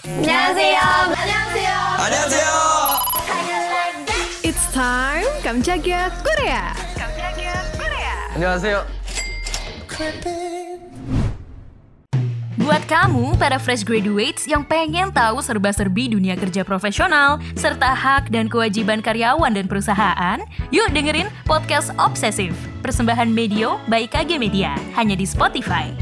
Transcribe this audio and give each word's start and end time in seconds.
안녕하세요. 0.00 0.79
안녕하세요. 1.13 1.73
안녕하세요. 1.99 2.49
It's 4.41 4.65
time 4.73 5.27
깜짝이야 5.43 6.09
Korea. 6.25 6.73
안녕하세요. 8.33 8.87
Buat 12.57 12.83
kamu, 12.87 13.37
para 13.37 13.59
fresh 13.59 13.85
graduates 13.85 14.47
yang 14.47 14.65
pengen 14.65 15.11
tahu 15.13 15.43
serba-serbi 15.43 16.15
dunia 16.15 16.33
kerja 16.39 16.65
profesional, 16.65 17.37
serta 17.53 17.93
hak 17.93 18.31
dan 18.33 18.49
kewajiban 18.49 19.03
karyawan 19.03 19.53
dan 19.53 19.67
perusahaan, 19.69 20.39
yuk 20.73 20.89
dengerin 20.95 21.27
Podcast 21.45 21.93
Obsesif, 22.01 22.55
persembahan 22.81 23.29
Medio 23.29 23.77
by 23.91 24.07
KG 24.07 24.39
Media, 24.41 24.73
hanya 24.95 25.13
di 25.13 25.27
Spotify. 25.27 25.93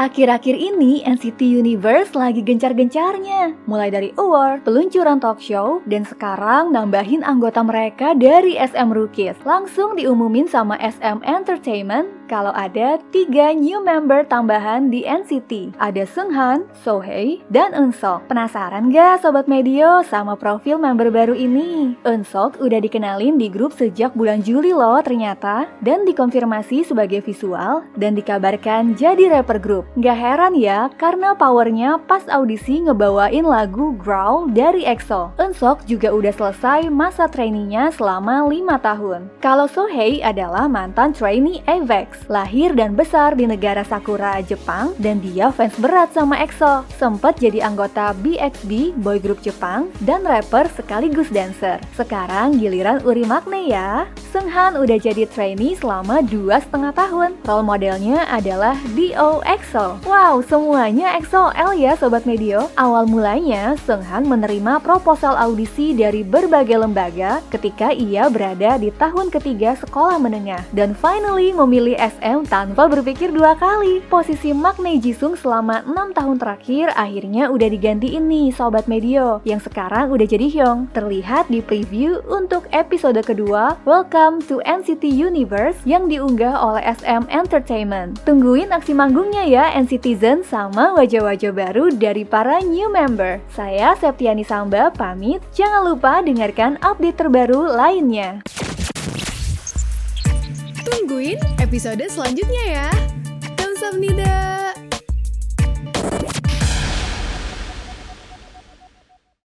Akhir-akhir 0.00 0.56
ini 0.56 1.04
NCT 1.04 1.60
Universe 1.60 2.16
lagi 2.16 2.40
gencar-gencarnya. 2.40 3.52
Mulai 3.68 3.92
dari 3.92 4.08
award, 4.16 4.64
peluncuran 4.64 5.20
talk 5.20 5.36
show, 5.44 5.84
dan 5.84 6.08
sekarang 6.08 6.72
nambahin 6.72 7.20
anggota 7.20 7.60
mereka 7.60 8.16
dari 8.16 8.56
SM 8.56 8.88
Rookies 8.88 9.36
Langsung 9.44 10.00
diumumin 10.00 10.48
sama 10.48 10.80
SM 10.80 11.20
Entertainment 11.20 12.20
kalau 12.30 12.54
ada 12.54 13.02
tiga 13.10 13.50
new 13.50 13.82
member 13.82 14.22
tambahan 14.22 14.86
di 14.86 15.02
NCT 15.02 15.74
Ada 15.82 16.06
Seunghan, 16.06 16.62
Sohei, 16.78 17.42
dan 17.50 17.74
Eunseok 17.74 18.30
Penasaran 18.30 18.94
gak 18.94 19.26
Sobat 19.26 19.50
Medio 19.50 20.06
sama 20.06 20.38
profil 20.38 20.78
member 20.78 21.10
baru 21.10 21.34
ini? 21.34 21.98
Eunseok 22.06 22.62
udah 22.62 22.78
dikenalin 22.78 23.34
di 23.34 23.50
grup 23.50 23.74
sejak 23.74 24.14
bulan 24.14 24.46
Juli 24.46 24.70
loh 24.70 25.02
ternyata. 25.02 25.66
Dan 25.82 26.06
dikonfirmasi 26.06 26.86
sebagai 26.86 27.18
visual 27.18 27.82
dan 27.98 28.14
dikabarkan 28.14 28.94
jadi 28.94 29.26
rapper 29.26 29.58
grup 29.58 29.89
Gak 29.98 30.14
heran 30.22 30.54
ya, 30.54 30.86
karena 31.02 31.34
powernya 31.34 31.98
pas 32.06 32.22
audisi 32.30 32.78
ngebawain 32.78 33.42
lagu 33.42 33.90
Growl 33.98 34.46
dari 34.54 34.86
EXO. 34.86 35.34
Eunseok 35.34 35.82
juga 35.82 36.14
udah 36.14 36.30
selesai 36.30 36.86
masa 36.86 37.26
trainingnya 37.26 37.90
selama 37.90 38.46
5 38.46 38.86
tahun. 38.86 39.20
Kalau 39.42 39.66
Sohei 39.66 40.22
adalah 40.22 40.70
mantan 40.70 41.10
trainee 41.10 41.58
AVEX, 41.66 42.30
lahir 42.30 42.70
dan 42.70 42.94
besar 42.94 43.34
di 43.34 43.50
negara 43.50 43.82
Sakura, 43.82 44.38
Jepang, 44.46 44.94
dan 45.02 45.18
dia 45.18 45.50
fans 45.50 45.74
berat 45.82 46.14
sama 46.14 46.38
EXO. 46.38 46.86
Sempet 46.94 47.42
jadi 47.42 47.66
anggota 47.66 48.14
BXB, 48.22 48.94
boy 49.02 49.18
group 49.18 49.42
Jepang, 49.42 49.90
dan 50.06 50.22
rapper 50.22 50.70
sekaligus 50.70 51.34
dancer. 51.34 51.82
Sekarang 51.98 52.54
giliran 52.54 53.02
Uri 53.02 53.26
Makne 53.26 53.66
ya. 53.66 54.06
Seunghan 54.30 54.78
udah 54.78 54.94
jadi 54.94 55.26
trainee 55.26 55.74
selama 55.74 56.22
dua 56.22 56.62
setengah 56.62 56.94
tahun. 56.94 57.34
Role 57.42 57.66
modelnya 57.66 58.30
adalah 58.30 58.78
Dio 58.94 59.42
EXO. 59.42 59.98
Wow, 60.06 60.38
semuanya 60.46 61.18
XOL 61.18 61.74
ya 61.74 61.98
Sobat 61.98 62.22
Medio. 62.30 62.70
Awal 62.78 63.10
mulanya, 63.10 63.74
Seunghan 63.82 64.30
menerima 64.30 64.78
proposal 64.86 65.34
audisi 65.34 65.98
dari 65.98 66.22
berbagai 66.22 66.78
lembaga 66.78 67.42
ketika 67.50 67.90
ia 67.90 68.30
berada 68.30 68.78
di 68.78 68.94
tahun 68.94 69.34
ketiga 69.34 69.74
sekolah 69.82 70.22
menengah. 70.22 70.62
Dan 70.70 70.94
finally 70.94 71.50
memilih 71.50 71.98
SM 71.98 72.46
tanpa 72.46 72.86
berpikir 72.86 73.34
dua 73.34 73.58
kali. 73.58 73.98
Posisi 74.06 74.54
Maknae 74.54 75.02
Jisung 75.02 75.34
selama 75.34 75.82
6 75.82 76.14
tahun 76.14 76.38
terakhir 76.38 76.94
akhirnya 76.94 77.50
udah 77.50 77.66
digantiin 77.66 78.30
nih 78.30 78.54
Sobat 78.54 78.86
Medio, 78.86 79.42
yang 79.42 79.58
sekarang 79.58 80.14
udah 80.14 80.26
jadi 80.30 80.46
Hyung. 80.46 80.86
Terlihat 80.94 81.50
di 81.50 81.58
preview 81.58 82.22
untuk 82.30 82.70
episode 82.70 83.18
kedua 83.26 83.74
Welcome 83.82 84.19
to 84.44 84.60
NCT 84.68 85.08
Universe 85.08 85.80
yang 85.88 86.04
diunggah 86.04 86.52
oleh 86.60 86.84
SM 86.84 87.24
Entertainment. 87.32 88.20
Tungguin 88.28 88.68
aksi 88.68 88.92
manggungnya 88.92 89.48
ya 89.48 89.72
Citizen 89.88 90.44
sama 90.44 90.92
wajah-wajah 90.92 91.48
baru 91.56 91.88
dari 91.88 92.28
para 92.28 92.60
new 92.60 92.92
member. 92.92 93.40
Saya 93.48 93.96
Septiani 93.96 94.44
Samba 94.44 94.92
pamit, 94.92 95.40
jangan 95.56 95.88
lupa 95.88 96.20
dengarkan 96.20 96.76
update 96.84 97.16
terbaru 97.16 97.64
lainnya. 97.64 98.44
Tungguin 100.84 101.40
episode 101.56 102.04
selanjutnya 102.12 102.64
ya. 102.68 102.88
Kamsahamnida. 103.56 104.69